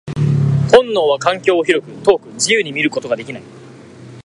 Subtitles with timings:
[0.71, 3.43] 本能は環境を広く、遠く、自由に見ることができない。